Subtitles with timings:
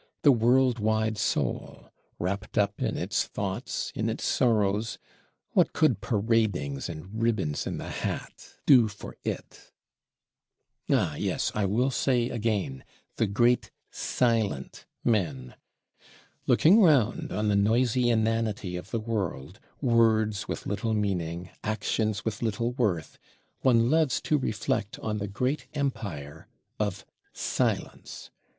[0.23, 4.97] The world wide soul, wrapt up in its thoughts, in its sorrows;
[5.51, 9.71] what could paradings and ribbons in the hat, do for it?
[10.89, 12.83] Ah yes, I will say again:
[13.17, 15.53] The great silent men!
[16.47, 22.41] Looking round on the noisy inanity of the world, words with little meaning, actions with
[22.41, 23.19] little worth,
[23.59, 26.47] one loves to reflect on the great Empire
[26.79, 28.31] of Silence.